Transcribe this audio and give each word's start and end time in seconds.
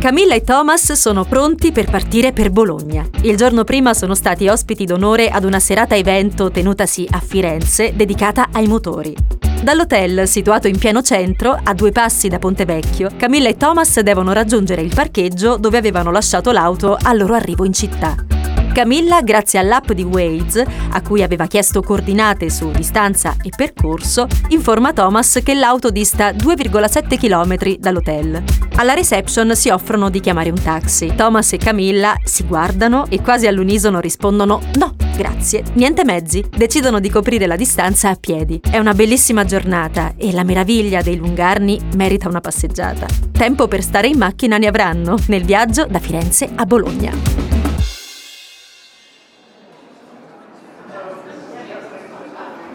Camilla 0.00 0.34
e 0.34 0.42
Thomas 0.44 0.92
sono 0.92 1.26
pronti 1.26 1.72
per 1.72 1.90
partire 1.90 2.32
per 2.32 2.50
Bologna. 2.50 3.06
Il 3.20 3.36
giorno 3.36 3.64
prima 3.64 3.92
sono 3.92 4.14
stati 4.14 4.48
ospiti 4.48 4.86
d'onore 4.86 5.28
ad 5.28 5.44
una 5.44 5.60
serata 5.60 5.94
evento 5.94 6.50
tenutasi 6.50 7.06
a 7.10 7.20
Firenze 7.20 7.94
dedicata 7.94 8.48
ai 8.50 8.66
motori. 8.66 9.14
Dall'hotel, 9.62 10.26
situato 10.26 10.68
in 10.68 10.78
pieno 10.78 11.02
centro, 11.02 11.54
a 11.62 11.74
due 11.74 11.92
passi 11.92 12.28
da 12.28 12.38
Ponte 12.38 12.64
Vecchio, 12.64 13.10
Camilla 13.14 13.50
e 13.50 13.58
Thomas 13.58 14.00
devono 14.00 14.32
raggiungere 14.32 14.80
il 14.80 14.94
parcheggio 14.94 15.58
dove 15.58 15.76
avevano 15.76 16.10
lasciato 16.10 16.50
l'auto 16.50 16.96
al 16.98 17.18
loro 17.18 17.34
arrivo 17.34 17.66
in 17.66 17.74
città. 17.74 18.39
Camilla, 18.80 19.20
grazie 19.20 19.58
all'app 19.58 19.92
di 19.92 20.02
Waze, 20.04 20.66
a 20.92 21.02
cui 21.02 21.22
aveva 21.22 21.46
chiesto 21.46 21.82
coordinate 21.82 22.48
su 22.48 22.70
distanza 22.70 23.36
e 23.42 23.50
percorso, 23.54 24.26
informa 24.48 24.94
Thomas 24.94 25.38
che 25.44 25.52
l'auto 25.52 25.90
dista 25.90 26.30
2,7 26.30 27.18
km 27.18 27.76
dall'hotel. 27.76 28.42
Alla 28.76 28.94
reception 28.94 29.54
si 29.54 29.68
offrono 29.68 30.08
di 30.08 30.20
chiamare 30.20 30.48
un 30.48 30.62
taxi. 30.62 31.12
Thomas 31.14 31.52
e 31.52 31.58
Camilla 31.58 32.14
si 32.24 32.44
guardano 32.44 33.04
e 33.10 33.20
quasi 33.20 33.46
all'unisono 33.46 34.00
rispondono 34.00 34.62
no, 34.78 34.96
grazie, 35.14 35.62
niente 35.74 36.02
mezzi. 36.02 36.42
Decidono 36.48 37.00
di 37.00 37.10
coprire 37.10 37.46
la 37.46 37.56
distanza 37.56 38.08
a 38.08 38.16
piedi. 38.18 38.62
È 38.62 38.78
una 38.78 38.94
bellissima 38.94 39.44
giornata 39.44 40.14
e 40.16 40.32
la 40.32 40.42
meraviglia 40.42 41.02
dei 41.02 41.16
lungarni 41.16 41.78
merita 41.96 42.30
una 42.30 42.40
passeggiata. 42.40 43.04
Tempo 43.30 43.68
per 43.68 43.82
stare 43.82 44.08
in 44.08 44.16
macchina 44.16 44.56
ne 44.56 44.68
avranno 44.68 45.18
nel 45.26 45.44
viaggio 45.44 45.84
da 45.84 45.98
Firenze 45.98 46.48
a 46.54 46.64
Bologna. 46.64 47.49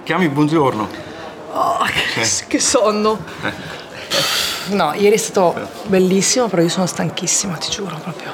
Chiami, 0.05 0.29
buongiorno. 0.29 0.87
Oh, 1.51 1.83
che, 1.85 2.21
che 2.45 2.59
sonno. 2.59 3.17
No, 4.67 4.93
ieri 4.93 5.15
è 5.15 5.17
stato 5.17 5.55
bellissimo, 5.87 6.47
però 6.47 6.61
io 6.61 6.69
sono 6.69 6.85
stanchissima, 6.85 7.55
ti 7.55 7.71
giuro 7.71 7.97
proprio. 7.97 8.29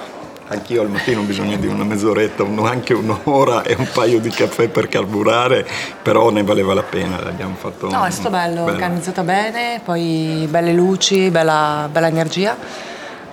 Anch'io 0.49 0.81
al 0.81 0.89
mattino 0.89 1.21
ho 1.21 1.23
bisogno 1.23 1.55
di 1.55 1.67
una 1.67 1.85
mezz'oretta, 1.85 2.43
anche 2.63 2.93
un'ora 2.93 3.63
e 3.63 3.75
un 3.77 3.87
paio 3.93 4.19
di 4.19 4.29
caffè 4.29 4.67
per 4.67 4.89
carburare, 4.89 5.65
però 6.01 6.29
ne 6.29 6.43
valeva 6.43 6.73
la 6.73 6.83
pena, 6.83 7.23
l'abbiamo 7.23 7.55
fatto. 7.55 7.89
No, 7.89 8.03
è 8.03 8.11
stato 8.11 8.29
bello, 8.29 8.65
bello. 8.65 8.73
organizzata 8.73 9.23
bene, 9.23 9.79
poi 9.81 10.45
belle 10.49 10.73
luci, 10.73 11.29
bella, 11.29 11.87
bella 11.89 12.07
energia. 12.07 12.89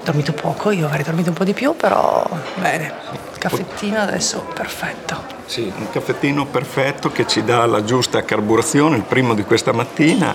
Dormito 0.08 0.32
poco, 0.32 0.70
io 0.70 0.86
avrei 0.86 1.04
dormito 1.04 1.28
un 1.28 1.34
po' 1.34 1.44
di 1.44 1.52
più, 1.52 1.76
però 1.76 2.24
bene. 2.54 2.94
Il 3.34 3.38
caffettino 3.38 4.00
adesso 4.00 4.42
perfetto. 4.54 5.22
Sì, 5.44 5.70
un 5.76 5.90
caffettino 5.90 6.46
perfetto 6.46 7.12
che 7.12 7.26
ci 7.26 7.44
dà 7.44 7.66
la 7.66 7.84
giusta 7.84 8.24
carburazione, 8.24 8.96
il 8.96 9.02
primo 9.02 9.34
di 9.34 9.44
questa 9.44 9.72
mattina. 9.72 10.34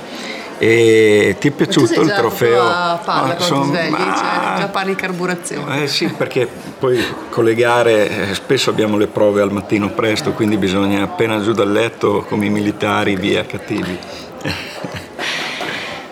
E 0.59 1.37
ti 1.39 1.47
è 1.47 1.51
piaciuto 1.51 2.01
il 2.01 2.13
trofeo? 2.13 2.61
A 2.61 3.01
palla, 3.03 3.35
ah, 3.35 3.39
sono, 3.39 3.63
svegli, 3.63 3.89
ma... 3.89 3.97
cioè, 3.97 4.59
già 4.59 4.67
parli 4.67 4.93
di 4.93 5.01
carburazione. 5.01 5.81
Eh 5.81 5.87
sì, 5.87 6.05
perché 6.05 6.47
poi 6.77 7.03
con 7.31 7.43
le 7.43 7.55
gare 7.55 8.29
eh, 8.29 8.35
spesso 8.35 8.69
abbiamo 8.69 8.95
le 8.95 9.07
prove 9.07 9.41
al 9.41 9.51
mattino 9.51 9.89
presto, 9.89 10.33
quindi 10.33 10.57
bisogna 10.57 11.01
appena 11.01 11.41
giù 11.41 11.51
dal 11.51 11.71
letto 11.71 12.23
come 12.29 12.45
i 12.45 12.49
militari 12.51 13.15
via 13.15 13.43
cattivi. 13.43 13.97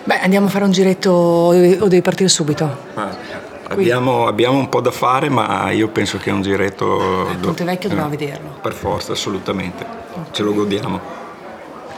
Beh, 0.04 0.18
andiamo 0.18 0.48
a 0.48 0.50
fare 0.50 0.64
un 0.64 0.72
giretto 0.72 1.10
o 1.12 1.52
devi 1.52 2.02
partire 2.02 2.28
subito? 2.28 2.76
Ah. 2.94 3.30
Abbiamo, 3.72 4.26
abbiamo, 4.26 4.58
un 4.58 4.68
po' 4.68 4.80
da 4.80 4.90
fare, 4.90 5.28
ma 5.28 5.70
io 5.70 5.88
penso 5.88 6.18
che 6.18 6.30
è 6.30 6.32
un 6.32 6.42
giretto. 6.42 7.26
Il 7.30 7.38
Ponte 7.38 7.64
Vecchio 7.64 7.88
dobbiamo 7.88 8.10
vederlo. 8.10 8.58
Per 8.60 8.72
forza, 8.72 9.12
assolutamente. 9.12 9.84
Ce 10.30 10.42
lo 10.42 10.52
godiamo 10.52 11.21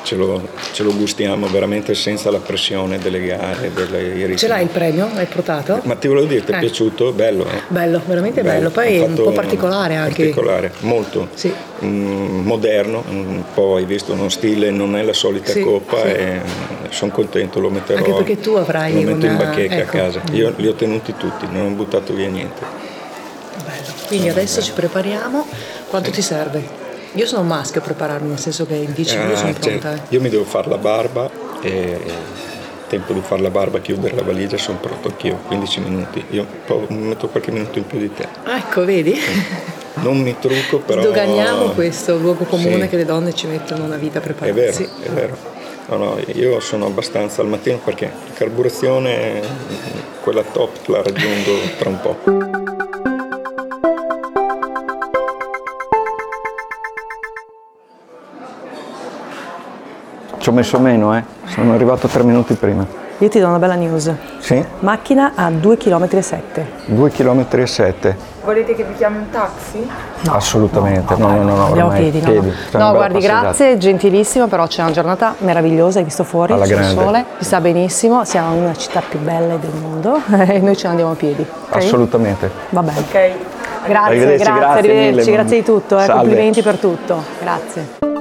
ce 0.05 0.17
lo, 0.17 0.49
ce 0.73 0.83
lo, 0.83 0.95
gustiamo 0.95 1.47
veramente 1.49 1.95
senza 1.95 2.31
la 2.31 2.39
pressione 2.39 2.99
delle 2.99 3.25
gare. 3.25 3.73
Delle 3.73 4.37
ce 4.37 4.47
l'hai 4.47 4.63
il 4.63 4.69
premio? 4.69 5.11
L'hai 5.15 5.27
portato? 5.27 5.81
Ma 5.85 5.97
ti 5.97 6.07
volevo 6.07 6.27
dire, 6.27 6.45
ti 6.45 6.53
è 6.53 6.57
eh. 6.57 6.61
piaciuto? 6.61 7.13
Bello, 7.13 7.45
eh? 7.47 7.63
Bello, 7.69 8.01
veramente 8.07 8.43
bello. 8.43 8.59
bello. 8.59 8.71
Poi 8.71 8.97
è 8.97 9.01
un 9.01 9.15
po' 9.15 9.33
particolare 9.33 9.97
anche. 9.97 10.25
Particolare, 10.25 10.73
molto. 10.81 11.29
Sì. 11.35 11.53
Mm, 11.83 12.47
moderno, 12.47 13.03
un 13.09 13.43
po' 13.53 13.77
hai 13.77 13.85
visto 13.85 14.13
uno 14.13 14.29
stile, 14.29 14.71
non 14.71 14.95
è 14.95 15.03
la 15.03 15.13
solita 15.13 15.53
sì, 15.53 15.63
coppa 15.63 16.03
sì. 16.03 16.09
e 16.09 16.41
sono 16.91 17.11
contento, 17.11 17.59
lo 17.59 17.71
metterò. 17.71 17.99
Anche 17.99 18.13
perché 18.13 18.41
tu 18.41 18.53
avrai 18.53 18.93
lo 18.93 19.13
metto 19.13 19.25
una... 19.25 19.33
in 19.33 19.37
bacheca 19.39 19.75
ecco. 19.75 19.97
a 19.97 20.01
casa. 20.01 20.21
Io 20.33 20.53
li 20.57 20.69
ho 20.69 20.75
tenuti 20.75 21.15
tutti, 21.17 21.47
non 21.51 21.67
ho 21.67 21.71
buttato 21.71 22.13
via 22.13 22.29
niente. 22.29 22.63
Bello. 23.65 23.93
Quindi 24.07 24.29
adesso 24.29 24.57
bello. 24.57 24.67
ci 24.67 24.73
prepariamo. 24.73 25.47
Quanto 25.89 26.11
ti 26.11 26.21
serve? 26.21 26.84
Io 27.15 27.27
sono 27.27 27.43
un 27.43 27.47
maschio 27.47 27.81
a 27.81 27.85
prepararmi, 27.85 28.29
nel 28.29 28.39
senso 28.39 28.67
che 28.67 28.75
in 28.75 28.93
10 28.93 29.17
minuti 29.17 29.35
ah, 29.35 29.39
sono 29.39 29.53
pronta. 29.53 29.97
Cioè, 29.97 30.07
io 30.09 30.21
mi 30.21 30.29
devo 30.29 30.45
fare 30.45 30.69
la 30.69 30.79
barba 30.79 31.31
e 31.61 32.01
tempo 32.89 33.13
di 33.13 33.21
fare 33.21 33.41
la 33.41 33.51
barba, 33.51 33.81
chiudere 33.81 34.17
la 34.17 34.23
valigia, 34.23 34.57
sono 34.57 34.79
pronto 34.79 35.09
anch'io, 35.09 35.39
15 35.47 35.81
minuti. 35.81 36.25
Io 36.31 36.47
metto 36.89 37.29
qualche 37.29 37.53
minuto 37.53 37.79
in 37.79 37.87
più 37.87 37.99
di 37.99 38.13
te. 38.13 38.27
ecco, 38.47 38.85
vedi? 38.85 39.17
Non 39.95 40.21
mi 40.21 40.37
trucco, 40.39 40.81
però... 40.81 41.03
Doganiamo 41.03 41.71
questo 41.71 42.17
luogo 42.17 42.45
comune 42.45 42.83
sì. 42.83 42.89
che 42.89 42.97
le 42.97 43.05
donne 43.05 43.33
ci 43.33 43.47
mettono 43.47 43.85
una 43.85 43.97
vita 43.97 44.19
a 44.19 44.21
prepararsi. 44.21 44.83
È 44.83 44.89
vero, 44.89 45.03
è 45.03 45.11
vero. 45.11 45.37
No, 45.87 45.97
no, 45.97 46.19
io 46.33 46.59
sono 46.61 46.87
abbastanza 46.87 47.43
al 47.43 47.49
mattino 47.49 47.79
perché 47.79 48.07
la 48.07 48.33
carburazione, 48.35 49.41
quella 50.21 50.43
top 50.43 50.87
la 50.87 51.03
raggiungo 51.03 51.53
tra 51.79 51.89
un 51.91 52.01
po'. 52.01 52.64
Ci 60.45 60.51
ho 60.51 60.53
messo 60.53 60.79
meno, 60.79 61.17
eh. 61.17 61.25
Sono 61.47 61.73
arrivato 61.73 62.07
tre 62.07 62.23
minuti 62.23 62.53
prima. 62.53 62.87
Io 63.17 63.29
ti 63.31 63.41
do 63.41 63.47
una 63.47 63.59
bella 63.59 63.77
news. 63.77 64.13
Sì? 64.41 64.63
Macchina 64.81 65.33
a 65.35 65.49
2,7 65.49 65.79
km. 65.79 66.05
2,7 66.95 67.09
km. 67.09 68.15
Volete 68.45 68.75
che 68.75 68.85
vi 68.85 68.93
chiami 68.93 69.17
un 69.17 69.31
taxi? 69.31 69.89
No. 70.21 70.35
Assolutamente, 70.35 71.17
no, 71.17 71.29
no, 71.29 71.43
no. 71.45 71.57
no 71.57 71.65
Andiamo 71.65 71.93
a 71.93 71.95
piedi, 71.95 72.21
no. 72.21 72.31
piedi. 72.31 72.53
No, 72.73 72.93
guardi, 72.93 73.21
grazie, 73.21 73.79
gentilissimo, 73.79 74.47
però 74.47 74.67
c'è 74.67 74.83
una 74.83 74.91
giornata 74.91 75.35
meravigliosa, 75.39 76.01
hai 76.01 76.05
visto 76.05 76.25
fuori, 76.25 76.53
Alla 76.53 76.67
c'è 76.67 76.77
il 76.77 76.85
sole, 76.85 77.25
si 77.39 77.45
sta 77.45 77.63
benissimo, 77.63 78.27
siamo 78.27 78.55
in 78.55 78.65
una 78.65 78.77
città 78.77 79.01
più 79.01 79.21
bella 79.21 79.57
del 79.57 79.73
mondo 79.81 80.21
e 80.47 80.59
noi 80.59 80.77
ce 80.77 80.85
ne 80.85 80.91
andiamo 80.91 81.13
a 81.13 81.15
piedi. 81.15 81.47
Okay? 81.69 81.83
Assolutamente. 81.83 82.51
Va 82.69 82.83
bene. 82.83 82.99
Ok. 82.99 83.31
Grazie, 83.87 83.95
arrivederci, 83.95 84.45
grazie, 84.45 84.61
grazie, 84.61 84.79
arrivederci, 84.79 85.33
grazie 85.33 85.57
di 85.57 85.65
tutto, 85.65 85.99
eh, 85.99 86.07
complimenti 86.07 86.61
per 86.61 86.77
tutto. 86.77 87.23
Grazie. 87.41 88.13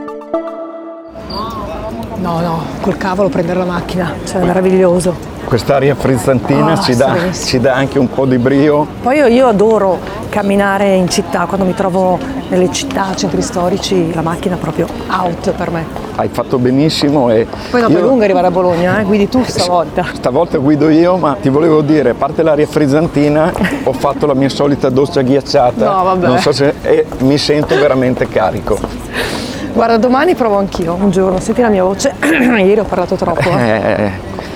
No, 2.23 2.39
no, 2.39 2.63
col 2.79 2.95
cavolo 2.95 3.27
prendere 3.27 3.59
la 3.59 3.65
macchina, 3.65 4.13
cioè 4.23 4.39
è 4.39 4.45
meraviglioso. 4.45 5.13
Quest'aria 5.43 5.93
frizzantina 5.93 6.71
oh, 6.71 6.81
ci, 6.81 6.95
dà, 6.95 7.17
ci, 7.33 7.59
dà, 7.59 7.75
anche 7.75 7.99
un 7.99 8.07
po' 8.09 8.25
di 8.25 8.37
brio. 8.37 8.87
Poi 9.01 9.17
io, 9.17 9.27
io, 9.27 9.47
adoro 9.47 9.99
camminare 10.29 10.93
in 10.93 11.09
città, 11.09 11.45
quando 11.47 11.65
mi 11.65 11.73
trovo 11.73 12.17
nelle 12.47 12.71
città, 12.71 13.13
centri 13.13 13.41
storici, 13.41 14.13
la 14.13 14.21
macchina 14.21 14.55
è 14.55 14.57
proprio 14.57 14.87
out 15.09 15.51
per 15.51 15.69
me. 15.69 15.85
Hai 16.15 16.29
fatto 16.29 16.57
benissimo 16.57 17.29
e... 17.29 17.45
Poi 17.69 17.81
dopo 17.81 17.91
io... 17.91 17.99
è 17.99 18.01
lungo 18.01 18.23
arrivare 18.23 18.47
a 18.47 18.51
Bologna, 18.51 19.01
eh? 19.01 19.03
guidi 19.03 19.27
tu 19.27 19.43
stavolta. 19.43 20.05
Stavolta 20.13 20.57
guido 20.59 20.87
io, 20.87 21.17
ma 21.17 21.35
ti 21.41 21.49
volevo 21.49 21.81
dire, 21.81 22.11
a 22.11 22.15
parte 22.15 22.41
l'aria 22.41 22.65
frizzantina, 22.65 23.51
ho 23.83 23.91
fatto 23.91 24.25
la 24.27 24.33
mia 24.33 24.47
solita 24.47 24.87
doccia 24.89 25.21
ghiacciata. 25.21 25.91
No, 25.91 26.03
vabbè. 26.03 26.39
So 26.39 26.53
se... 26.53 26.73
e 26.83 27.05
mi 27.17 27.37
sento 27.37 27.75
veramente 27.75 28.29
carico. 28.29 29.42
Guarda, 29.73 29.97
domani 29.97 30.35
provo 30.35 30.57
anch'io, 30.57 30.93
un 30.93 31.09
giorno, 31.09 31.39
senti 31.39 31.61
la 31.61 31.69
mia 31.69 31.83
voce. 31.83 32.13
ieri 32.21 32.79
ho 32.79 32.83
parlato 32.83 33.15
troppo. 33.15 33.49
Eh. 33.49 33.95
eh. 33.97 34.11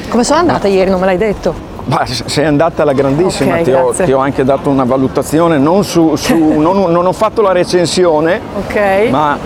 Come 0.10 0.24
sono 0.24 0.40
andata 0.40 0.68
ieri, 0.68 0.92
non 0.92 1.00
me 1.00 1.08
l'hai 1.08 1.18
detto? 1.18 1.56
Bah, 1.86 2.06
sei 2.06 2.46
andata 2.46 2.84
alla 2.84 2.94
grandissima, 2.94 3.54
okay, 3.54 3.64
ti, 3.64 3.72
ho, 3.72 3.94
ti, 3.94 4.12
ho, 4.12 4.20
anche 4.20 4.44
dato 4.44 4.70
una 4.70 4.84
valutazione, 4.84 5.58
non, 5.58 5.84
su, 5.84 6.16
su, 6.16 6.36
non, 6.60 6.92
non 6.92 7.08
ho 7.08 7.14
fatto 7.14 7.42
la 7.42 7.52
recensione, 7.52 8.40
okay. 8.58 9.10
ma 9.10 9.38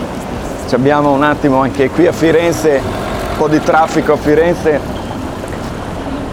abbiamo 0.72 1.12
un 1.12 1.22
attimo 1.22 1.60
anche 1.60 1.88
qui 1.88 2.06
a 2.06 2.12
Firenze, 2.12 2.80
un 2.82 3.36
po' 3.38 3.48
di 3.48 3.62
traffico 3.62 4.12
a 4.12 4.16
Firenze. 4.16 4.80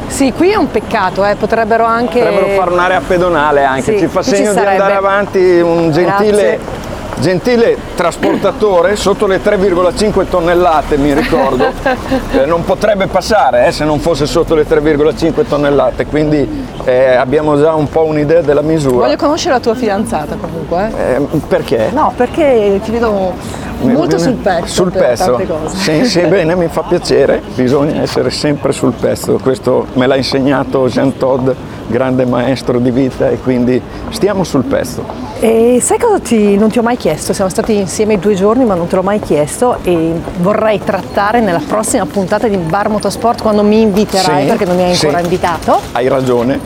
Sì, 0.07 0.33
qui 0.33 0.49
è 0.49 0.55
un 0.55 0.69
peccato, 0.69 1.23
eh. 1.23 1.35
potrebbero 1.35 1.85
anche... 1.85 2.19
Potrebbero 2.19 2.47
fare 2.47 2.71
un'area 2.71 3.01
pedonale 3.07 3.63
anche, 3.63 3.93
sì, 3.93 3.99
ci 3.99 4.07
fa 4.07 4.21
segno 4.21 4.51
ci 4.53 4.59
di 4.59 4.65
andare 4.65 4.95
avanti 4.95 5.59
un 5.61 5.91
gentile... 5.91 6.57
Grazie 6.57 6.87
Gentile 7.19 7.75
trasportatore, 7.95 8.95
sotto 8.95 9.27
le 9.27 9.41
3,5 9.43 10.29
tonnellate 10.29 10.97
mi 10.97 11.13
ricordo, 11.13 11.65
eh, 12.31 12.45
non 12.45 12.63
potrebbe 12.63 13.07
passare 13.07 13.67
eh, 13.67 13.71
se 13.73 13.83
non 13.83 13.99
fosse 13.99 14.25
sotto 14.25 14.55
le 14.55 14.65
3,5 14.65 15.45
tonnellate, 15.45 16.05
quindi 16.05 16.65
eh, 16.85 17.15
abbiamo 17.15 17.59
già 17.59 17.73
un 17.73 17.89
po' 17.89 18.05
un'idea 18.05 18.39
della 18.39 18.61
misura. 18.61 19.05
Voglio 19.05 19.17
conoscere 19.17 19.55
la 19.55 19.59
tua 19.59 19.75
fidanzata 19.75 20.37
comunque. 20.37 20.91
Eh. 20.97 21.15
Eh, 21.15 21.39
perché? 21.45 21.89
No, 21.91 22.13
perché 22.15 22.79
ti 22.85 22.91
vedo 22.91 23.33
molto 23.81 24.17
sul 24.17 24.35
pezzo. 24.35 24.67
Sul 24.67 24.91
pezzo. 24.91 25.39
Sì, 25.67 26.05
sì, 26.05 26.21
bene, 26.27 26.55
mi 26.55 26.69
fa 26.69 26.83
piacere, 26.83 27.41
bisogna 27.53 28.01
essere 28.01 28.29
sempre 28.29 28.71
sul 28.71 28.93
pezzo, 28.93 29.39
questo 29.43 29.87
me 29.93 30.07
l'ha 30.07 30.15
insegnato 30.15 30.87
Jean 30.87 31.17
Todd, 31.17 31.49
grande 31.89 32.25
maestro 32.25 32.79
di 32.79 32.91
vita 32.91 33.29
e 33.29 33.39
quindi 33.39 33.81
stiamo 34.09 34.43
sul 34.43 34.63
pezzo. 34.63 35.03
E 35.39 35.79
sai 35.81 35.97
cosa 35.97 36.19
ti, 36.19 36.55
non 36.57 36.69
ti 36.69 36.79
ho 36.79 36.81
mai 36.83 36.97
chiesto? 36.97 37.33
Siamo 37.33 37.49
stati 37.49 37.75
insieme 37.75 38.19
due 38.19 38.35
giorni 38.35 38.63
ma 38.63 38.75
non 38.75 38.87
te 38.87 38.95
l'ho 38.95 39.01
mai 39.01 39.19
chiesto 39.19 39.77
e 39.83 40.13
vorrei 40.37 40.79
trattare 40.83 41.41
nella 41.41 41.61
prossima 41.65 42.05
puntata 42.05 42.47
di 42.47 42.57
Bar 42.57 42.89
Motorsport 42.89 43.41
quando 43.41 43.63
mi 43.63 43.81
inviterai 43.81 44.43
sì, 44.43 44.47
perché 44.47 44.65
non 44.65 44.75
mi 44.75 44.83
hai 44.83 44.91
ancora 44.91 45.17
sì. 45.17 45.23
invitato. 45.23 45.79
Hai 45.91 46.07
ragione, 46.07 46.59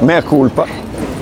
mea 0.00 0.22
culpa. 0.22 0.66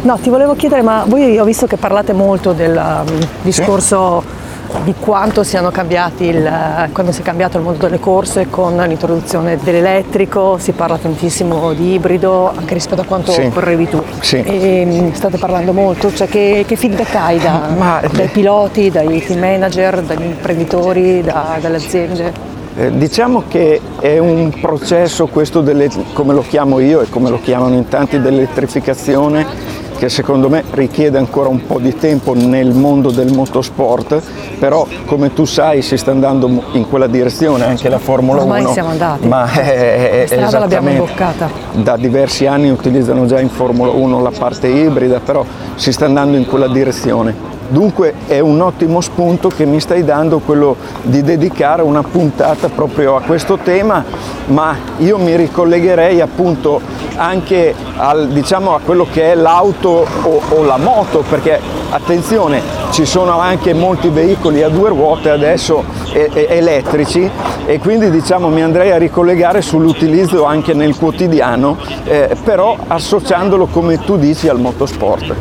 No, 0.00 0.16
ti 0.18 0.30
volevo 0.30 0.54
chiedere, 0.54 0.82
ma 0.82 1.04
voi 1.06 1.38
ho 1.38 1.44
visto 1.44 1.66
che 1.66 1.76
parlate 1.76 2.12
molto 2.12 2.52
del 2.52 2.76
um, 2.76 3.18
discorso 3.42 4.22
sì 4.22 4.37
di 4.84 4.94
quanto 4.98 5.42
siano 5.42 5.70
cambiati 5.70 6.24
il, 6.24 6.88
quando 6.92 7.12
si 7.12 7.20
è 7.20 7.24
cambiato 7.24 7.58
il 7.58 7.64
mondo 7.64 7.86
delle 7.86 8.00
corse 8.00 8.48
con 8.48 8.76
l'introduzione 8.76 9.56
dell'elettrico, 9.56 10.58
si 10.58 10.72
parla 10.72 10.98
tantissimo 10.98 11.72
di 11.72 11.94
ibrido 11.94 12.52
anche 12.54 12.74
rispetto 12.74 13.00
a 13.00 13.04
quanto 13.04 13.32
sì. 13.32 13.48
correvi 13.48 13.88
tu. 13.88 14.02
Sì. 14.20 14.42
E, 14.42 14.84
mm, 14.86 15.12
state 15.12 15.38
parlando 15.38 15.72
molto, 15.72 16.12
cioè 16.12 16.28
che, 16.28 16.64
che 16.66 16.76
feedback 16.76 17.14
hai 17.14 17.38
da, 17.38 17.68
Ma, 17.76 18.00
dai 18.10 18.28
piloti, 18.28 18.90
dai 18.90 19.24
team 19.24 19.40
manager, 19.40 20.02
dagli 20.02 20.24
imprenditori, 20.24 21.22
da, 21.22 21.56
dalle 21.60 21.76
aziende? 21.76 22.56
Eh, 22.76 22.96
diciamo 22.96 23.44
che 23.48 23.80
è 23.98 24.18
un 24.18 24.52
processo 24.60 25.26
questo 25.26 25.62
delle, 25.62 25.90
come 26.12 26.32
lo 26.32 26.44
chiamo 26.46 26.78
io 26.78 27.00
e 27.00 27.08
come 27.08 27.28
lo 27.28 27.40
chiamano 27.40 27.74
in 27.74 27.88
tanti 27.88 28.20
dell'elettrificazione 28.20 29.67
che 29.98 30.08
secondo 30.08 30.48
me 30.48 30.62
richiede 30.70 31.18
ancora 31.18 31.48
un 31.48 31.66
po' 31.66 31.80
di 31.80 31.96
tempo 31.96 32.32
nel 32.32 32.72
mondo 32.72 33.10
del 33.10 33.32
motorsport, 33.32 34.22
però 34.60 34.86
come 35.06 35.32
tu 35.34 35.44
sai 35.44 35.82
si 35.82 35.96
sta 35.96 36.12
andando 36.12 36.48
in 36.72 36.88
quella 36.88 37.08
direzione 37.08 37.64
anche 37.64 37.88
la 37.88 37.98
Formula 37.98 38.42
Ormai 38.42 38.62
1. 38.62 38.72
siamo 38.72 38.90
andati. 38.90 39.26
Ma 39.26 39.50
è, 39.50 40.20
la 40.20 40.26
strada 40.26 40.58
l'abbiamo 40.60 40.90
imboccata. 40.90 41.50
Da 41.72 41.96
diversi 41.96 42.46
anni 42.46 42.70
utilizzano 42.70 43.26
già 43.26 43.40
in 43.40 43.48
Formula 43.48 43.90
1 43.90 44.22
la 44.22 44.32
parte 44.36 44.68
ibrida, 44.68 45.18
però 45.18 45.44
si 45.74 45.90
sta 45.90 46.04
andando 46.04 46.36
in 46.36 46.46
quella 46.46 46.68
direzione. 46.68 47.56
Dunque 47.70 48.14
è 48.26 48.38
un 48.38 48.60
ottimo 48.60 49.00
spunto 49.00 49.48
che 49.48 49.66
mi 49.66 49.78
stai 49.80 50.02
dando 50.02 50.38
quello 50.38 50.76
di 51.02 51.22
dedicare 51.22 51.82
una 51.82 52.02
puntata 52.02 52.68
proprio 52.68 53.16
a 53.16 53.20
questo 53.20 53.58
tema, 53.58 54.02
ma 54.46 54.74
io 54.98 55.18
mi 55.18 55.36
ricollegherei 55.36 56.20
appunto 56.20 56.80
anche 57.18 57.74
al, 57.96 58.28
diciamo, 58.28 58.74
a 58.74 58.80
quello 58.82 59.06
che 59.10 59.32
è 59.32 59.34
l'auto 59.34 60.06
o, 60.22 60.40
o 60.48 60.62
la 60.62 60.78
moto, 60.78 61.24
perché 61.28 61.60
attenzione, 61.90 62.62
ci 62.90 63.04
sono 63.04 63.38
anche 63.38 63.74
molti 63.74 64.08
veicoli 64.08 64.62
a 64.62 64.68
due 64.68 64.88
ruote 64.88 65.30
adesso 65.30 65.84
e, 66.12 66.30
e, 66.32 66.46
elettrici 66.50 67.30
e 67.66 67.78
quindi 67.78 68.10
diciamo, 68.10 68.48
mi 68.48 68.62
andrei 68.62 68.92
a 68.92 68.96
ricollegare 68.96 69.60
sull'utilizzo 69.60 70.44
anche 70.44 70.72
nel 70.72 70.96
quotidiano, 70.96 71.76
eh, 72.04 72.36
però 72.42 72.76
associandolo 72.86 73.66
come 73.66 74.02
tu 74.04 74.16
dici 74.16 74.48
al 74.48 74.58
motorsport. 74.58 75.34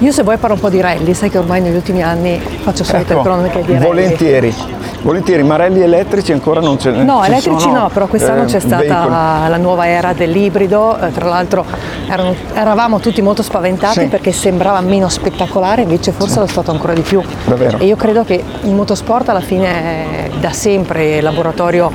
Io 0.00 0.12
se 0.12 0.22
vuoi 0.22 0.38
parlo 0.38 0.54
un 0.54 0.60
po' 0.62 0.70
di 0.70 0.80
rally, 0.80 1.12
sai 1.12 1.28
che 1.28 1.36
ormai 1.36 1.60
negli 1.60 1.74
ultimi 1.74 2.02
anni 2.02 2.40
faccio 2.62 2.84
solite 2.84 3.12
ecco, 3.12 3.20
cronache 3.22 3.62
di 3.62 3.72
rally. 3.74 3.84
Volentieri. 3.84 4.54
Volentieri, 5.02 5.42
ma 5.42 5.56
rally 5.56 5.80
elettrici 5.82 6.32
ancora 6.32 6.60
non 6.60 6.78
ce 6.78 6.90
ne 6.90 7.02
No, 7.04 7.20
ci 7.22 7.30
elettrici 7.30 7.60
sono, 7.60 7.80
no, 7.80 7.88
però 7.92 8.06
quest'anno 8.06 8.42
eh, 8.42 8.46
c'è 8.46 8.60
stata 8.60 8.76
veicoli. 8.82 9.10
la 9.50 9.56
nuova 9.58 9.86
era 9.86 10.12
dell'ibrido, 10.14 10.98
eh, 10.98 11.12
tra 11.12 11.28
l'altro 11.28 11.64
erano, 12.08 12.34
eravamo 12.54 12.98
tutti 12.98 13.20
molto 13.20 13.42
spaventati 13.42 14.00
Sì. 14.00 14.06
perché 14.06 14.32
sembrava 14.32 14.80
meno 14.80 15.08
spettacolare, 15.10 15.82
invece 15.82 16.12
forse 16.12 16.38
lo 16.38 16.44
è 16.46 16.48
stato 16.48 16.70
ancora 16.70 16.94
di 16.94 17.02
più. 17.02 17.20
Davvero. 17.44 17.78
E 17.78 17.84
io 17.84 17.96
credo 17.96 18.24
che 18.24 18.42
il 18.62 18.72
motorsport 18.72 19.28
alla 19.28 19.40
fine 19.40 19.66
è 19.66 20.30
da 20.40 20.52
sempre 20.52 21.16
il 21.16 21.22
laboratorio 21.22 21.90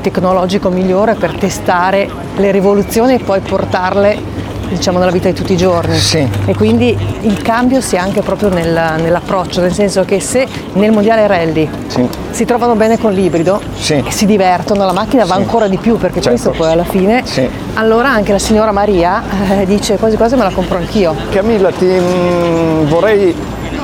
tecnologico 0.00 0.70
migliore 0.70 1.14
per 1.14 1.32
testare 1.38 2.08
le 2.36 2.50
rivoluzioni 2.50 3.14
e 3.14 3.18
poi 3.20 3.38
portarle 3.40 4.37
diciamo 4.68 4.98
nella 4.98 5.10
vita 5.10 5.28
di 5.28 5.34
tutti 5.34 5.52
i 5.52 5.56
giorni 5.56 5.96
Sì. 5.96 6.26
e 6.46 6.54
quindi 6.54 6.96
il 7.22 7.40
cambio 7.42 7.80
sia 7.80 8.02
anche 8.02 8.20
proprio 8.22 8.48
nel- 8.48 8.94
nell'approccio 9.00 9.60
nel 9.60 9.72
senso 9.72 10.04
che 10.04 10.20
se 10.20 10.46
nel 10.74 10.90
mondiale 10.92 11.26
rally 11.26 11.68
Sì. 11.86 12.06
si 12.30 12.44
trovano 12.44 12.74
bene 12.74 12.98
con 12.98 13.12
l'ibrido 13.12 13.60
Sì. 13.76 14.02
e 14.06 14.10
si 14.10 14.26
divertono, 14.26 14.84
la 14.84 14.92
macchina 14.92 15.24
va 15.24 15.34
ancora 15.34 15.68
di 15.68 15.76
più 15.78 15.96
perché 15.96 16.20
Certo. 16.20 16.28
questo 16.30 16.50
poi 16.50 16.70
alla 16.72 16.84
fine, 16.84 17.22
Sì. 17.24 17.48
allora 17.74 18.08
anche 18.10 18.32
la 18.32 18.38
signora 18.38 18.72
Maria 18.72 19.22
eh, 19.60 19.66
dice 19.66 19.96
quasi 19.96 20.16
quasi 20.16 20.36
me 20.36 20.42
la 20.42 20.50
compro 20.50 20.76
anch'io. 20.78 21.14
Camilla, 21.30 21.70
ti 21.70 21.86
mm, 21.86 22.84
vorrei 22.86 23.34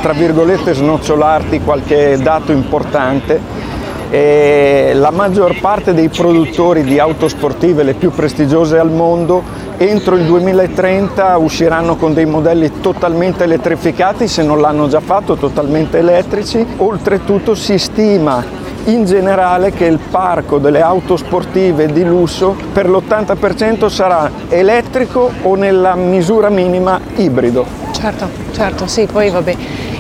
tra 0.02 0.12
virgolette 0.12 0.74
snocciolarti 0.74 1.60
qualche 1.60 2.18
dato 2.20 2.52
importante. 2.52 3.62
E 4.10 4.92
la 4.94 5.10
maggior 5.10 5.58
parte 5.60 5.92
dei 5.92 6.08
produttori 6.08 6.84
di 6.84 6.98
auto 7.00 7.26
sportive, 7.26 7.82
le 7.82 7.94
più 7.94 8.10
prestigiose 8.12 8.78
al 8.78 8.90
mondo, 8.90 9.42
entro 9.76 10.16
il 10.16 10.24
2030 10.24 11.36
usciranno 11.38 11.96
con 11.96 12.14
dei 12.14 12.26
modelli 12.26 12.80
totalmente 12.80 13.44
elettrificati, 13.44 14.28
se 14.28 14.42
non 14.42 14.60
l'hanno 14.60 14.88
già 14.88 15.00
fatto, 15.00 15.36
totalmente 15.36 15.98
elettrici. 15.98 16.64
Oltretutto 16.78 17.54
si 17.54 17.78
stima 17.78 18.62
in 18.86 19.04
generale 19.04 19.70
che 19.72 19.86
il 19.86 19.98
parco 19.98 20.58
delle 20.58 20.82
auto 20.82 21.16
sportive 21.16 21.86
di 21.86 22.04
lusso 22.04 22.54
per 22.72 22.88
l'80% 22.88 23.88
sarà 23.88 24.30
elettrico 24.48 25.30
o 25.42 25.54
nella 25.54 25.94
misura 25.94 26.50
minima 26.50 27.00
ibrido. 27.16 27.64
Certo, 27.92 28.28
certo, 28.52 28.86
sì, 28.86 29.06
poi 29.10 29.30
vabbè, 29.30 29.56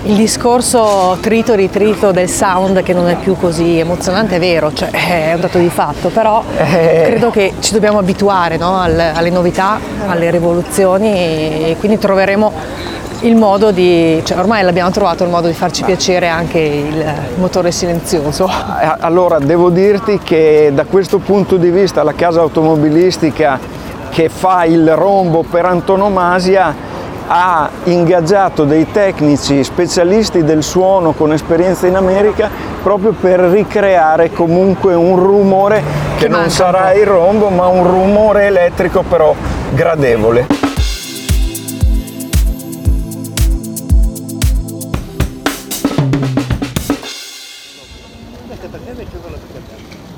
il 0.06 0.16
discorso 0.16 1.16
trito 1.20 1.54
ritrito 1.54 2.10
del 2.10 2.28
sound 2.28 2.82
che 2.82 2.92
non 2.92 3.08
è 3.08 3.16
più 3.16 3.36
così 3.36 3.78
emozionante 3.78 4.36
è 4.36 4.38
vero, 4.38 4.70
cioè 4.72 4.90
è 4.90 5.32
un 5.34 5.40
dato 5.40 5.58
di 5.58 5.70
fatto, 5.70 6.08
però 6.10 6.42
Eh. 6.58 7.04
credo 7.06 7.30
che 7.30 7.54
ci 7.60 7.72
dobbiamo 7.72 7.98
abituare 7.98 8.58
no, 8.58 8.80
alle, 8.82 9.30
novità, 9.30 9.78
alle 10.06 10.30
rivoluzioni 10.30 11.10
e 11.10 11.76
quindi 11.78 11.98
troveremo 11.98 12.52
il 13.20 13.34
modo 13.36 13.70
di, 13.70 14.20
cioè 14.24 14.38
ormai 14.38 14.62
l'abbiamo 14.62 14.90
trovato 14.90 15.24
il 15.24 15.30
modo 15.30 15.46
di 15.48 15.54
farci 15.54 15.82
piacere 15.84 16.28
anche 16.28 16.58
il 16.58 17.04
motore 17.36 17.72
silenzioso. 17.72 18.46
Eh, 18.46 18.96
Allora, 19.00 19.38
devo 19.38 19.70
dirti 19.70 20.18
che 20.22 20.70
da 20.74 20.84
questo 20.84 21.16
punto 21.18 21.56
di 21.56 21.70
vista 21.70 22.02
la 22.02 22.12
casa 22.12 22.40
automobilistica 22.42 23.58
che 24.10 24.28
fa 24.28 24.64
il 24.64 24.94
rombo 24.94 25.42
per 25.48 25.64
antonomasia 25.64 26.92
ha 27.26 27.70
ingaggiato 27.84 28.64
dei 28.64 28.90
tecnici 28.90 29.64
specialisti 29.64 30.44
del 30.44 30.62
suono 30.62 31.12
con 31.12 31.32
esperienza 31.32 31.86
in 31.86 31.96
America 31.96 32.50
proprio 32.82 33.12
per 33.12 33.40
ricreare 33.40 34.30
comunque 34.30 34.94
un 34.94 35.16
rumore 35.16 35.82
che, 36.16 36.24
Che 36.24 36.28
non 36.28 36.50
sarà 36.50 36.92
il 36.92 37.06
rombo 37.06 37.48
ma 37.48 37.66
un 37.66 37.84
rumore 37.84 38.46
elettrico 38.46 39.02
però 39.02 39.34
gradevole. 39.72 40.62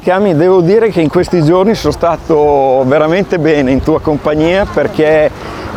Cami, 0.03 0.37
devo 0.37 0.61
dire 0.61 0.91
che 0.91 1.01
in 1.01 1.09
questi 1.09 1.43
giorni 1.43 1.75
sono 1.75 1.93
stato 1.93 2.85
veramente 2.87 3.41
bene 3.41 3.73
in 3.73 3.83
tua 3.83 4.01
compagnia 4.01 4.65
perché 4.65 5.29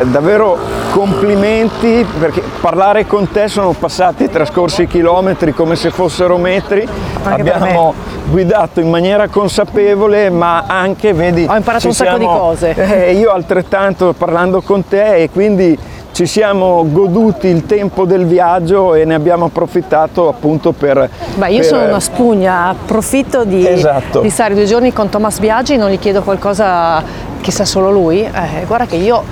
davvero 0.04 0.79
complimenti 0.90 2.04
perché 2.18 2.42
parlare 2.60 3.06
con 3.06 3.30
te 3.30 3.48
sono 3.48 3.72
passati 3.72 4.28
trascorsi 4.28 4.86
chilometri 4.86 5.52
come 5.52 5.76
se 5.76 5.90
fossero 5.90 6.36
metri. 6.36 6.86
Anche 7.22 7.40
Abbiamo 7.40 7.94
guidato 8.28 8.80
in 8.80 8.90
maniera 8.90 9.28
consapevole 9.28 10.30
ma 10.30 10.64
anche, 10.66 11.12
vedi, 11.12 11.46
Ho 11.48 11.56
imparato 11.56 11.86
un 11.86 11.94
sacco 11.94 12.18
di 12.18 12.24
cose. 12.24 12.74
eh, 13.08 13.12
io 13.14 13.30
altrettanto 13.30 14.12
parlando 14.16 14.60
con 14.60 14.86
te 14.86 15.16
e 15.16 15.30
quindi 15.30 15.78
ci 16.12 16.26
siamo 16.26 16.84
goduti 16.88 17.46
il 17.46 17.66
tempo 17.66 18.04
del 18.04 18.26
viaggio 18.26 18.94
e 18.94 19.04
ne 19.04 19.14
abbiamo 19.14 19.46
approfittato 19.46 20.28
appunto 20.28 20.72
per... 20.72 21.08
Beh, 21.36 21.50
io 21.50 21.58
per- 21.58 21.64
sono 21.66 21.84
una 21.84 22.00
spugna, 22.00 22.68
approfitto 22.68 23.44
di, 23.44 23.66
Esatto. 23.66 24.20
di 24.20 24.28
stare 24.28 24.54
due 24.54 24.64
giorni 24.64 24.92
con 24.92 25.08
Thomas 25.08 25.38
Biaggi, 25.38 25.76
non 25.76 25.88
gli 25.88 25.98
chiedo 25.98 26.22
qualcosa 26.22 27.28
che 27.40 27.50
sa 27.52 27.64
solo 27.64 27.90
lui. 27.90 28.22
Eh, 28.22 28.64
guarda 28.66 28.86
che 28.86 28.96
io 28.96 29.22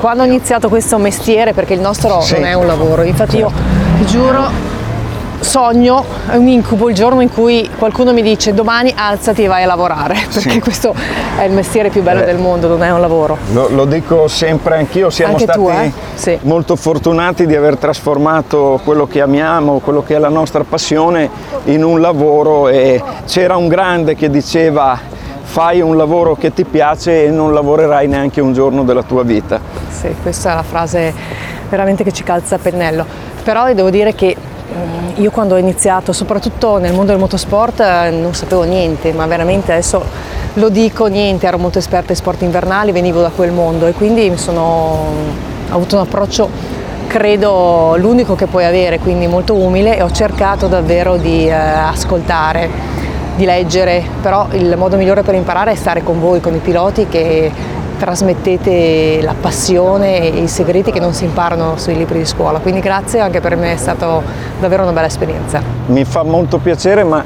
quando 0.00 0.22
ho 0.22 0.26
iniziato 0.26 0.68
questo 0.68 0.98
mestiere, 0.98 1.52
perché 1.52 1.74
il 1.74 1.80
nostro 1.80 2.20
Sì. 2.20 2.34
non 2.34 2.44
è 2.44 2.52
un 2.54 2.66
lavoro, 2.66 3.02
infatti 3.02 3.36
io 3.38 3.50
ti 3.98 4.06
giuro 4.06 4.74
sogno, 5.40 6.04
è 6.28 6.36
un 6.36 6.48
incubo 6.48 6.88
il 6.88 6.94
giorno 6.94 7.20
in 7.20 7.30
cui 7.30 7.68
qualcuno 7.78 8.12
mi 8.12 8.22
dice 8.22 8.52
domani 8.54 8.92
alzati 8.96 9.44
e 9.44 9.46
vai 9.46 9.62
a 9.62 9.66
lavorare, 9.66 10.14
perché 10.32 10.50
Sì. 10.50 10.60
questo 10.60 10.94
è 11.38 11.44
il 11.44 11.52
mestiere 11.52 11.88
più 11.90 12.02
bello 12.02 12.22
Eh. 12.22 12.24
del 12.24 12.38
mondo, 12.38 12.66
non 12.68 12.82
è 12.82 12.90
un 12.90 13.00
lavoro. 13.00 13.36
Lo, 13.52 13.68
lo 13.70 13.84
dico 13.84 14.28
sempre 14.28 14.76
anch'io, 14.76 15.08
siamo 15.10 15.32
Anche 15.34 15.44
stati 15.44 15.58
tu, 15.58 15.68
eh? 15.68 15.92
Sì. 16.14 16.38
molto 16.42 16.74
fortunati 16.74 17.46
di 17.46 17.54
aver 17.54 17.76
trasformato 17.76 18.80
quello 18.82 19.06
che 19.06 19.20
amiamo, 19.20 19.78
quello 19.78 20.02
che 20.02 20.16
è 20.16 20.18
la 20.18 20.30
nostra 20.30 20.64
passione 20.64 21.28
in 21.64 21.84
un 21.84 22.00
lavoro 22.00 22.68
e 22.68 23.00
c'era 23.26 23.56
un 23.56 23.68
grande 23.68 24.14
che 24.16 24.30
diceva 24.30 24.98
fai 25.46 25.80
un 25.80 25.96
lavoro 25.96 26.34
che 26.34 26.52
ti 26.52 26.64
piace 26.64 27.24
e 27.24 27.30
non 27.30 27.54
lavorerai 27.54 28.08
neanche 28.08 28.40
un 28.40 28.52
giorno 28.52 28.82
della 28.82 29.02
tua 29.02 29.22
vita. 29.22 29.60
Sì, 29.88 30.14
questa 30.20 30.52
è 30.52 30.54
la 30.54 30.62
frase 30.62 31.14
veramente 31.70 32.04
che 32.04 32.12
ci 32.12 32.24
calza 32.24 32.56
a 32.56 32.58
pennello. 32.58 33.06
Però 33.42 33.72
devo 33.72 33.88
dire 33.88 34.14
che 34.14 34.36
mm, 34.36 35.22
io 35.22 35.30
quando 35.30 35.54
ho 35.54 35.58
iniziato, 35.58 36.12
soprattutto 36.12 36.78
nel 36.78 36.92
mondo 36.92 37.12
del 37.12 37.20
motorsport, 37.20 37.80
eh, 37.80 38.10
non 38.10 38.34
sapevo 38.34 38.64
niente, 38.64 39.12
ma 39.12 39.26
veramente 39.26 39.72
adesso 39.72 40.04
lo 40.54 40.68
dico 40.68 41.06
niente, 41.06 41.46
ero 41.46 41.58
molto 41.58 41.78
esperta 41.78 42.12
in 42.12 42.18
sport 42.18 42.42
invernali, 42.42 42.92
venivo 42.92 43.20
da 43.22 43.30
quel 43.30 43.52
mondo 43.52 43.86
e 43.86 43.92
quindi 43.92 44.36
sono 44.36 44.64
ho 45.68 45.74
avuto 45.74 45.96
un 45.96 46.02
approccio 46.02 46.48
credo 47.06 47.96
l'unico 47.96 48.34
che 48.34 48.46
puoi 48.46 48.64
avere, 48.64 48.98
quindi 48.98 49.26
molto 49.26 49.54
umile 49.54 49.96
e 49.96 50.02
ho 50.02 50.10
cercato 50.10 50.66
davvero 50.66 51.16
di 51.16 51.46
eh, 51.46 51.52
ascoltare, 51.52 52.68
di 53.36 53.44
leggere, 53.44 54.02
però 54.20 54.48
il 54.52 54.74
modo 54.76 54.96
migliore 54.96 55.22
per 55.22 55.34
imparare 55.34 55.72
è 55.72 55.74
stare 55.74 56.02
con 56.02 56.18
voi, 56.20 56.40
con 56.40 56.54
i 56.54 56.58
piloti 56.58 57.06
che 57.06 57.52
trasmettete 57.98 59.20
la 59.22 59.34
passione 59.38 60.20
e 60.20 60.42
i 60.42 60.48
segreti 60.48 60.90
che 60.90 61.00
non 61.00 61.12
si 61.12 61.24
imparano 61.24 61.76
sui 61.76 61.96
libri 61.96 62.18
di 62.18 62.26
scuola. 62.26 62.58
Quindi 62.58 62.80
grazie, 62.80 63.20
anche 63.20 63.40
per 63.40 63.56
me 63.56 63.72
è 63.72 63.76
stata 63.76 64.20
davvero 64.58 64.82
una 64.82 64.92
bella 64.92 65.06
esperienza. 65.06 65.62
Mi 65.86 66.04
fa 66.04 66.22
molto 66.22 66.58
piacere, 66.58 67.04
ma 67.04 67.22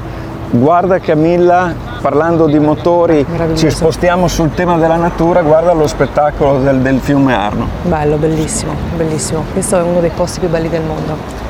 guarda 0.49 0.99
Camilla, 0.99 1.73
parlando 2.01 2.45
di 2.45 2.59
motori, 2.59 3.25
ci 3.55 3.69
spostiamo 3.69 4.27
sul 4.27 4.53
tema 4.53 4.77
della 4.77 4.97
natura, 4.97 5.41
guarda 5.41 5.73
lo 5.73 5.87
spettacolo 5.87 6.59
del, 6.59 6.79
del 6.79 6.99
fiume 6.99 7.33
Arno. 7.33 7.67
Bello, 7.83 8.17
bellissimo, 8.17 8.73
bellissimo. 8.95 9.43
Questo 9.51 9.77
è 9.77 9.81
uno 9.81 9.99
dei 9.99 10.11
posti 10.13 10.39
più 10.39 10.49
belli 10.49 10.69
del 10.69 10.83
mondo. 10.83 11.49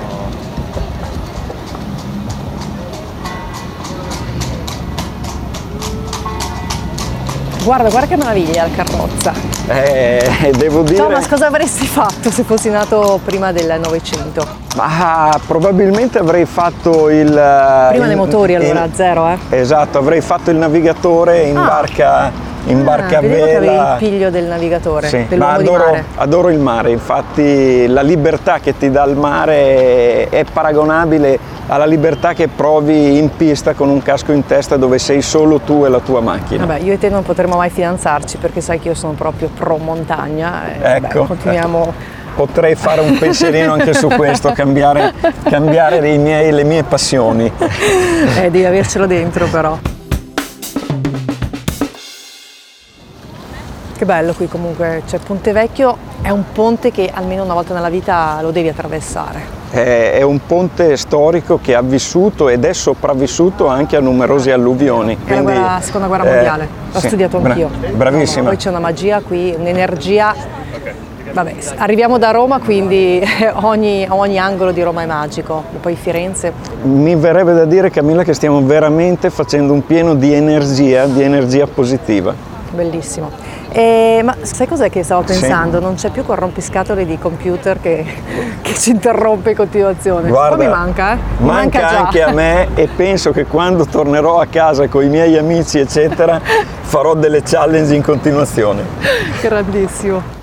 Guarda, 7.63 7.89
guarda 7.89 8.08
che 8.08 8.15
meraviglia 8.18 8.63
la 8.63 8.70
carrozza. 8.74 9.34
Eh, 9.68 10.51
devo 10.58 10.82
dire... 10.82 10.98
Thomas, 10.98 11.27
cosa 11.27 11.46
avresti 11.46 11.86
fatto 11.86 12.32
se 12.32 12.41
fossi 12.41 12.72
nato 12.72 13.20
prima 13.24 13.51
del 13.51 13.80
Novecento? 13.80 14.44
Ma 14.75 15.39
probabilmente 15.46 16.18
avrei 16.18 16.46
fatto 16.46 17.10
il... 17.10 17.27
Prima 17.27 17.91
il, 17.91 18.08
dei 18.08 18.15
motori 18.15 18.56
allora, 18.56 18.86
il, 18.86 18.94
zero, 18.96 19.30
eh? 19.30 19.38
Esatto, 19.50 20.00
avrei 20.00 20.22
fatto 20.22 20.50
il 20.50 20.58
navigatore 20.58 21.41
in 21.41 21.58
ah. 21.58 21.65
barca 21.65 22.50
in 22.65 22.80
ah, 22.80 22.84
barca 22.84 23.18
a 23.20 23.22
vela. 23.22 23.94
Il 23.94 24.08
piglio 24.08 24.30
del 24.30 24.46
navigatore, 24.46 25.08
sì, 25.08 25.25
ma 25.36 25.53
adoro, 25.53 25.98
adoro, 26.15 26.50
il 26.50 26.60
mare, 26.60 26.91
infatti 26.91 27.88
la 27.88 28.01
libertà 28.01 28.60
che 28.60 28.77
ti 28.77 28.91
dà 28.91 29.03
il 29.06 29.15
mare 29.15 30.30
è 30.30 30.46
paragonabile 30.51 31.39
alla 31.72 31.86
libertà 31.86 32.34
che 32.34 32.50
provi 32.50 33.18
in 33.18 33.30
pista 33.36 33.74
con 33.74 33.88
un 33.88 34.01
casco 34.01 34.34
in 34.34 34.46
testa 34.46 34.75
dove 34.75 35.00
sei 35.00 35.22
solo 35.22 35.60
tu 35.60 35.86
e 35.86 35.90
la 35.90 36.00
tua 36.00 36.20
macchina. 36.20 36.66
Vabbè, 36.66 36.82
io 36.82 36.94
e 36.94 36.98
te 36.98 37.08
non 37.08 37.24
potremo 37.24 37.56
mai 37.56 37.70
fidanzarci 37.70 38.38
perché 38.38 38.60
sai 38.60 38.80
che 38.80 38.90
io 38.90 38.94
sono 38.94 39.13
proprio 39.13 39.50
pro 39.58 39.78
montagna. 39.78 40.96
ecco. 40.96 41.20
Beh, 41.22 41.28
continuiamo. 41.28 41.82
Ecco 41.82 42.20
potrei 42.36 42.75
fare 42.75 43.01
un 43.01 43.18
pensierino 43.18 43.74
anche 43.74 43.94
su 43.94 44.08
questo, 44.08 44.51
cambiare, 44.54 45.13
cambiare 45.44 46.00
miei, 46.18 46.51
le 46.51 46.63
mie 46.63 46.84
passioni. 46.84 47.51
Eh, 48.38 48.50
devi 48.50 48.66
avercelo 48.66 49.06
dentro 49.06 49.48
però. 49.48 49.90
Che 54.01 54.08
bello 54.08 54.34
qui 54.34 54.48
comunque, 54.48 55.03
cioè 55.05 55.20
Ponte 55.20 55.51
Vecchio 55.51 55.96
è 56.24 56.31
un 56.31 56.46
ponte 56.51 56.89
che 56.89 57.12
almeno 57.13 57.43
una 57.43 57.53
volta 57.53 57.75
nella 57.75 57.91
vita 57.91 58.39
lo 58.41 58.50
devi 58.50 58.67
attraversare. 58.67 59.41
È 59.70 60.24
un 60.24 60.39
ponte 60.43 60.98
storico 60.98 61.60
che 61.62 61.75
ha 61.75 61.84
vissuto 61.84 62.50
ed 62.50 62.65
è 62.65 62.74
sopravvissuto 62.74 63.67
anche 63.67 63.98
a 63.98 64.00
numerose 64.00 64.51
alluvioni. 64.51 65.20
Quindi, 65.24 65.53
la 65.53 65.77
seconda 65.84 66.08
guerra 66.08 66.24
eh, 66.24 66.34
mondiale, 66.34 66.70
l'ho 66.91 67.00
sì, 67.00 67.08
studiato 67.10 67.38
anch'io. 67.43 67.70
Bravissima. 67.93 68.48
Poi 68.48 68.58
c'è 68.58 68.70
una 68.70 68.79
magia 68.79 69.22
qui, 69.22 69.53
un'energia 69.55 70.34
Vabbè, 71.31 71.55
arriviamo 71.75 72.17
da 72.17 72.31
Roma, 72.31 72.58
quindi 72.58 73.24
ogni, 73.62 74.08
ogni, 74.10 74.39
angolo 74.39 74.72
di 74.72 74.81
Roma 74.81 75.03
è 75.03 75.05
magico, 75.05 75.63
poi 75.79 75.96
Firenze. 75.96 76.51
Mi 76.81 77.13
verrebbe 77.13 77.53
da 77.53 77.65
dire, 77.65 77.91
Camilla, 77.91 78.24
che 78.24 78.34
stiamo 78.34 78.65
veramente 78.65 79.29
facendo 79.29 79.74
un 79.74 79.86
pieno 79.86 80.15
di 80.15 80.34
energia, 80.34 81.05
di 81.05 81.22
energia 81.22 81.67
positiva. 81.67 82.34
Bellissimo. 82.72 83.50
Eh, 83.74 84.20
ma 84.22 84.36
sai 84.42 84.68
cos'è 84.68 84.90
che 84.90 85.01
stavo 85.01 85.22
pensando? 85.22 85.78
Sì. 85.78 85.84
Non 85.84 85.96
c'è 85.96 86.10
più 86.10 86.25
quel 86.25 86.38
rompiscatole 86.38 87.06
di 87.06 87.18
computer 87.18 87.80
che, 87.80 88.06
che 88.62 88.74
ci 88.74 88.90
interrompe 88.90 89.51
in 89.51 89.56
continuazione. 89.56 90.28
Guarda, 90.28 90.58
Poi 90.58 90.66
mi 90.66 90.72
manca, 90.72 91.13
eh? 91.13 91.16
Mi 91.38 91.48
manca, 91.48 91.82
manca 91.82 92.00
anche 92.00 92.22
a 92.22 92.32
me 92.34 92.68
e 92.75 92.90
penso 92.94 93.32
che 93.32 93.46
quando 93.46 93.86
tornerò 93.86 94.40
a 94.42 94.48
casa 94.48 94.90
con 94.90 95.06
i 95.06 95.08
miei 95.08 95.38
amici, 95.38 95.80
eccetera, 95.80 96.42
farò 96.82 97.13
delle 97.13 97.44
challenge 97.44 97.96
in 97.96 98.01
continuazione. 98.01 98.84
Grandissimo. 99.42 100.40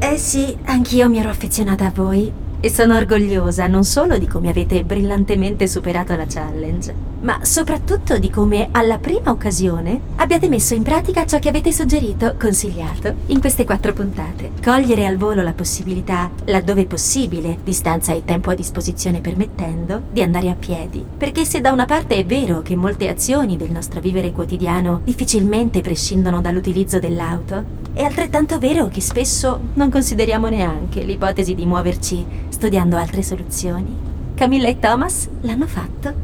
Eh 0.00 0.18
sì, 0.18 0.54
anch'io 0.66 1.08
mi 1.08 1.18
ero 1.18 1.30
affezionata 1.30 1.86
a 1.86 1.92
voi 1.94 2.46
e 2.60 2.70
sono 2.70 2.96
orgogliosa 2.96 3.66
non 3.66 3.84
solo 3.84 4.18
di 4.18 4.26
come 4.26 4.48
avete 4.48 4.84
brillantemente 4.84 5.66
superato 5.66 6.16
la 6.16 6.26
challenge, 6.26 6.94
ma 7.20 7.38
soprattutto 7.42 8.18
di 8.18 8.30
come 8.30 8.68
alla 8.72 8.98
prima 8.98 9.30
occasione 9.30 10.00
abbiate 10.16 10.48
messo 10.48 10.74
in 10.74 10.82
pratica 10.82 11.26
ciò 11.26 11.38
che 11.38 11.48
avete 11.48 11.72
suggerito, 11.72 12.34
consigliato, 12.38 13.14
in 13.26 13.40
queste 13.40 13.64
quattro 13.64 13.92
puntate. 13.92 14.50
Cogliere 14.62 15.06
al 15.06 15.16
volo 15.16 15.42
la 15.42 15.52
possibilità, 15.52 16.30
laddove 16.44 16.86
possibile, 16.86 17.58
distanza 17.62 18.12
e 18.12 18.24
tempo 18.24 18.50
a 18.50 18.54
disposizione 18.54 19.20
permettendo, 19.20 20.02
di 20.10 20.22
andare 20.22 20.50
a 20.50 20.54
piedi. 20.54 21.04
Perché 21.16 21.44
se 21.44 21.60
da 21.60 21.72
una 21.72 21.86
parte 21.86 22.16
è 22.16 22.24
vero 22.24 22.62
che 22.62 22.76
molte 22.76 23.08
azioni 23.08 23.56
del 23.56 23.70
nostro 23.70 24.00
vivere 24.00 24.32
quotidiano 24.32 25.00
difficilmente 25.04 25.80
prescindono 25.80 26.40
dall'utilizzo 26.40 26.98
dell'auto, 26.98 27.86
è 27.98 28.04
altrettanto 28.04 28.60
vero 28.60 28.86
che 28.86 29.00
spesso 29.00 29.58
non 29.74 29.90
consideriamo 29.90 30.48
neanche 30.48 31.02
l'ipotesi 31.02 31.56
di 31.56 31.66
muoverci 31.66 32.24
studiando 32.48 32.96
altre 32.96 33.24
soluzioni. 33.24 33.92
Camilla 34.36 34.68
e 34.68 34.78
Thomas 34.78 35.28
l'hanno 35.40 35.66
fatto. 35.66 36.14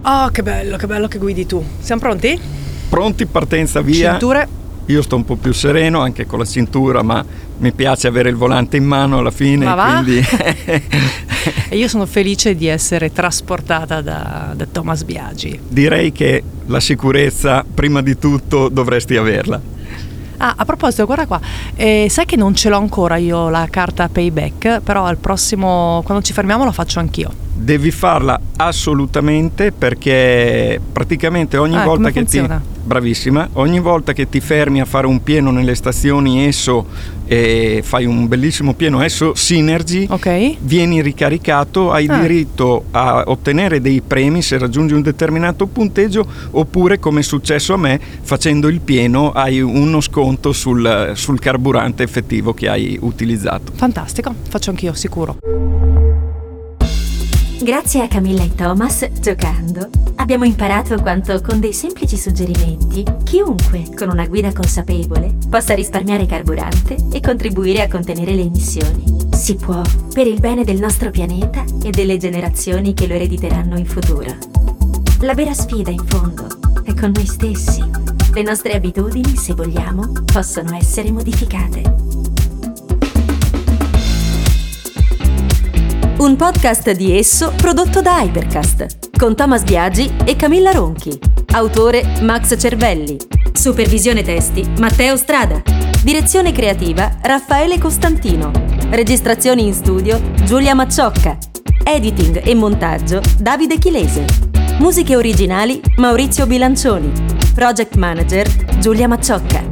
Oh, 0.00 0.28
che 0.30 0.42
bello, 0.42 0.78
che 0.78 0.86
bello 0.86 1.06
che 1.06 1.18
guidi 1.18 1.44
tu. 1.44 1.62
Siamo 1.80 2.00
pronti? 2.00 2.40
Pronti, 2.88 3.26
partenza 3.26 3.82
via. 3.82 4.12
Cinture. 4.12 4.48
Io 4.86 5.02
sto 5.02 5.16
un 5.16 5.26
po' 5.26 5.36
più 5.36 5.52
sereno 5.52 6.00
anche 6.00 6.24
con 6.24 6.38
la 6.38 6.46
cintura, 6.46 7.02
ma 7.02 7.22
mi 7.58 7.72
piace 7.72 8.06
avere 8.06 8.30
il 8.30 8.36
volante 8.36 8.78
in 8.78 8.84
mano 8.84 9.18
alla 9.18 9.30
fine. 9.30 9.66
Ma 9.66 9.74
va? 9.74 10.02
Quindi... 10.02 10.24
e 11.68 11.76
io 11.76 11.88
sono 11.88 12.06
felice 12.06 12.54
di 12.54 12.68
essere 12.68 13.12
trasportata 13.12 14.00
da, 14.00 14.54
da 14.56 14.66
Thomas 14.72 15.04
Biagi. 15.04 15.60
Direi 15.68 16.10
che 16.10 16.42
la 16.66 16.80
sicurezza, 16.80 17.64
prima 17.72 18.02
di 18.02 18.18
tutto, 18.18 18.68
dovresti 18.68 19.16
averla. 19.16 19.60
Ah, 20.38 20.54
a 20.56 20.64
proposito, 20.64 21.06
guarda 21.06 21.26
qua, 21.26 21.40
eh, 21.74 22.08
sai 22.10 22.26
che 22.26 22.36
non 22.36 22.54
ce 22.54 22.68
l'ho 22.68 22.76
ancora 22.76 23.16
io 23.16 23.48
la 23.48 23.66
carta 23.70 24.08
payback, 24.08 24.80
però 24.80 25.04
al 25.04 25.16
prossimo, 25.16 26.02
quando 26.04 26.22
ci 26.22 26.32
fermiamo, 26.32 26.64
la 26.64 26.72
faccio 26.72 26.98
anch'io. 26.98 27.45
Devi 27.58 27.90
farla 27.90 28.38
assolutamente 28.56 29.72
perché 29.72 30.78
praticamente 30.92 31.56
ogni 31.56 31.76
ah, 31.76 31.84
volta 31.84 32.10
che 32.10 32.20
funziona? 32.20 32.62
ti 32.62 32.76
bravissima, 32.86 33.48
ogni 33.54 33.80
volta 33.80 34.12
che 34.12 34.28
ti 34.28 34.40
fermi 34.40 34.80
a 34.80 34.84
fare 34.84 35.06
un 35.06 35.22
pieno 35.22 35.50
nelle 35.50 35.74
stazioni 35.74 36.46
esso 36.46 36.86
e 37.26 37.80
fai 37.82 38.04
un 38.04 38.28
bellissimo 38.28 38.74
pieno 38.74 39.02
esso 39.02 39.34
Synergy, 39.34 40.06
okay. 40.08 40.56
vieni 40.60 41.02
ricaricato, 41.02 41.90
hai 41.90 42.06
ah. 42.06 42.20
diritto 42.20 42.84
a 42.92 43.24
ottenere 43.26 43.80
dei 43.80 44.00
premi 44.00 44.42
se 44.42 44.58
raggiungi 44.58 44.94
un 44.94 45.02
determinato 45.02 45.66
punteggio 45.66 46.24
oppure 46.52 47.00
come 47.00 47.20
è 47.20 47.24
successo 47.24 47.74
a 47.74 47.78
me 47.78 47.98
facendo 48.22 48.68
il 48.68 48.80
pieno 48.80 49.32
hai 49.32 49.60
uno 49.60 50.00
sconto 50.00 50.52
sul, 50.52 51.12
sul 51.14 51.40
carburante 51.40 52.04
effettivo 52.04 52.54
che 52.54 52.68
hai 52.68 52.96
utilizzato. 53.00 53.72
Fantastico, 53.74 54.32
faccio 54.48 54.70
anch'io 54.70 54.92
sicuro. 54.94 55.85
Grazie 57.58 58.02
a 58.02 58.08
Camilla 58.08 58.42
e 58.44 58.54
Thomas, 58.54 59.08
giocando, 59.18 59.88
abbiamo 60.16 60.44
imparato 60.44 61.00
quanto 61.00 61.40
con 61.40 61.58
dei 61.58 61.72
semplici 61.72 62.16
suggerimenti 62.16 63.02
chiunque 63.24 63.84
con 63.96 64.10
una 64.10 64.26
guida 64.26 64.52
consapevole 64.52 65.34
possa 65.48 65.74
risparmiare 65.74 66.26
carburante 66.26 66.96
e 67.10 67.20
contribuire 67.20 67.82
a 67.82 67.88
contenere 67.88 68.34
le 68.34 68.42
emissioni. 68.42 69.04
Si 69.32 69.56
può, 69.56 69.80
per 70.12 70.26
il 70.26 70.38
bene 70.38 70.64
del 70.64 70.78
nostro 70.78 71.10
pianeta 71.10 71.64
e 71.82 71.90
delle 71.90 72.18
generazioni 72.18 72.94
che 72.94 73.06
lo 73.06 73.14
erediteranno 73.14 73.78
in 73.78 73.86
futuro. 73.86 74.36
La 75.20 75.34
vera 75.34 75.54
sfida, 75.54 75.90
in 75.90 76.04
fondo, 76.06 76.46
è 76.84 76.94
con 76.94 77.10
noi 77.14 77.26
stessi. 77.26 77.82
Le 78.32 78.42
nostre 78.42 78.74
abitudini, 78.74 79.34
se 79.34 79.54
vogliamo, 79.54 80.12
possono 80.30 80.76
essere 80.76 81.10
modificate. 81.10 82.05
Un 86.18 86.34
podcast 86.34 86.92
di 86.92 87.14
esso 87.14 87.52
prodotto 87.54 88.00
da 88.00 88.22
Hypercast, 88.22 89.10
con 89.18 89.36
Thomas 89.36 89.64
Biagi 89.64 90.10
e 90.24 90.34
Camilla 90.34 90.70
Ronchi. 90.70 91.18
Autore 91.52 92.20
Max 92.22 92.58
Cervelli. 92.58 93.18
Supervisione 93.52 94.22
testi 94.22 94.66
Matteo 94.78 95.18
Strada. 95.18 95.60
Direzione 96.02 96.52
creativa 96.52 97.18
Raffaele 97.20 97.78
Costantino. 97.78 98.50
Registrazioni 98.88 99.66
in 99.66 99.74
studio 99.74 100.18
Giulia 100.44 100.74
Macciocca. 100.74 101.36
Editing 101.84 102.46
e 102.46 102.54
montaggio 102.54 103.20
Davide 103.38 103.76
Chilese. 103.76 104.24
Musiche 104.78 105.16
originali 105.16 105.82
Maurizio 105.96 106.46
Bilancioni. 106.46 107.12
Project 107.54 107.94
Manager 107.96 108.48
Giulia 108.78 109.06
Macciocca. 109.06 109.65